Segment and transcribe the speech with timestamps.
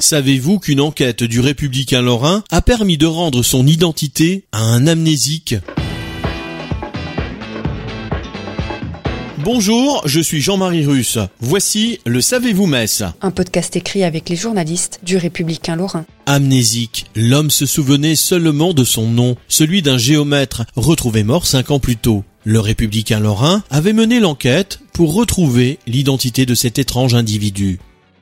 [0.00, 5.54] Savez-vous qu'une enquête du Républicain Lorrain a permis de rendre son identité à un amnésique?
[9.44, 11.18] Bonjour, je suis Jean-Marie Russe.
[11.40, 16.06] Voici le Savez-vous Metz Un podcast écrit avec les journalistes du Républicain Lorrain.
[16.24, 21.78] Amnésique, l'homme se souvenait seulement de son nom, celui d'un géomètre retrouvé mort cinq ans
[21.78, 22.24] plus tôt.
[22.44, 27.80] Le Républicain Lorrain avait mené l'enquête pour retrouver l'identité de cet étrange individu.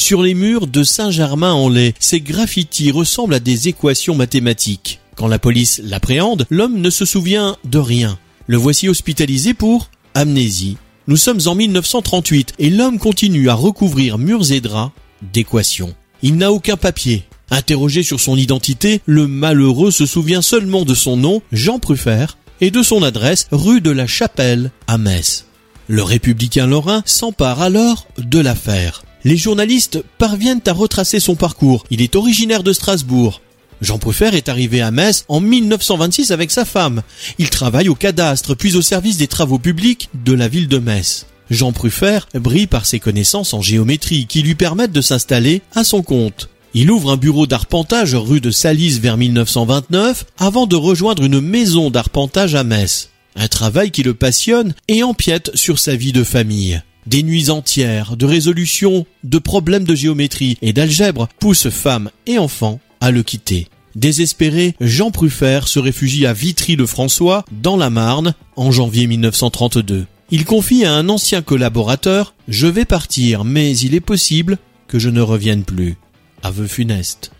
[0.00, 4.98] Sur les murs de Saint-Germain-en-Laye, ces graffitis ressemblent à des équations mathématiques.
[5.14, 8.18] Quand la police l'appréhende, l'homme ne se souvient de rien.
[8.46, 10.78] Le voici hospitalisé pour amnésie.
[11.06, 14.90] Nous sommes en 1938 et l'homme continue à recouvrir murs et draps
[15.34, 15.94] d'équations.
[16.22, 17.24] Il n'a aucun papier.
[17.50, 22.70] Interrogé sur son identité, le malheureux se souvient seulement de son nom, Jean Pruffert, et
[22.70, 25.44] de son adresse, rue de la Chapelle, à Metz.
[25.88, 29.02] Le républicain lorrain s'empare alors de l'affaire.
[29.24, 31.84] Les journalistes parviennent à retracer son parcours.
[31.90, 33.42] Il est originaire de Strasbourg.
[33.82, 37.02] Jean Pruffert est arrivé à Metz en 1926 avec sa femme.
[37.38, 41.26] Il travaille au cadastre puis au service des travaux publics de la ville de Metz.
[41.50, 46.02] Jean Pruffert brille par ses connaissances en géométrie qui lui permettent de s'installer à son
[46.02, 46.48] compte.
[46.72, 51.90] Il ouvre un bureau d'arpentage rue de Salis vers 1929 avant de rejoindre une maison
[51.90, 53.10] d'arpentage à Metz.
[53.36, 56.82] Un travail qui le passionne et empiète sur sa vie de famille.
[57.10, 62.78] Des nuits entières de résolution de problèmes de géométrie et d'algèbre poussent femmes et enfants
[63.00, 63.66] à le quitter.
[63.96, 70.06] Désespéré, Jean Pruffert se réfugie à Vitry-le-François, dans la Marne, en janvier 1932.
[70.30, 75.08] Il confie à un ancien collaborateur «Je vais partir, mais il est possible que je
[75.08, 75.96] ne revienne plus».
[76.44, 77.32] Aveu funeste.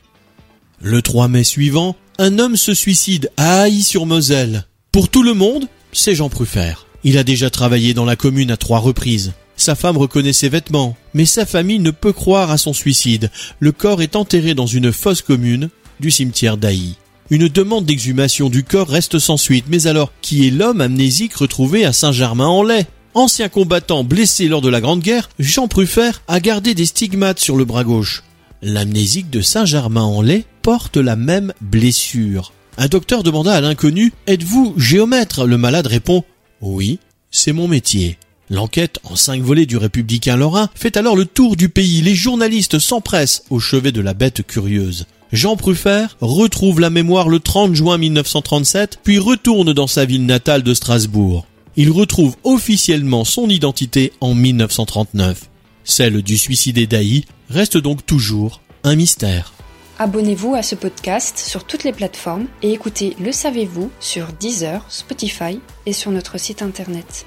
[0.81, 4.65] Le 3 mai suivant, un homme se suicide à Haï-sur-Moselle.
[4.91, 6.89] Pour tout le monde, c'est Jean Pruffert.
[7.05, 9.33] Il a déjà travaillé dans la commune à trois reprises.
[9.60, 13.31] Sa femme reconnaît ses vêtements, mais sa famille ne peut croire à son suicide.
[13.59, 15.69] Le corps est enterré dans une fosse commune
[16.00, 16.94] du cimetière d'Aï.
[17.28, 21.84] Une demande d'exhumation du corps reste sans suite, mais alors qui est l'homme amnésique retrouvé
[21.84, 22.87] à Saint-Germain-en-Laye?
[23.12, 27.59] Ancien combattant blessé lors de la Grande Guerre, Jean Pruffert a gardé des stigmates sur
[27.59, 28.22] le bras gauche.
[28.62, 32.54] L'amnésique de Saint-Germain-en-Laye porte la même blessure.
[32.78, 35.44] Un docteur demanda à l'inconnu Êtes-vous géomètre?
[35.44, 36.25] Le malade répond
[36.62, 36.98] Oui,
[37.31, 38.16] c'est mon métier.
[38.50, 42.03] L'enquête en cinq volets du Républicain Lorrain fait alors le tour du pays.
[42.03, 45.06] Les journalistes s'empressent au chevet de la bête curieuse.
[45.33, 50.65] Jean Pruffert retrouve la mémoire le 30 juin 1937, puis retourne dans sa ville natale
[50.65, 51.47] de Strasbourg.
[51.77, 55.49] Il retrouve officiellement son identité en 1939.
[55.84, 59.53] Celle du suicidé d'Aï reste donc toujours un mystère.
[60.00, 65.60] Abonnez-vous à ce podcast sur toutes les plateformes et écoutez Le Savez-vous sur Deezer, Spotify
[65.87, 67.27] et sur notre site internet.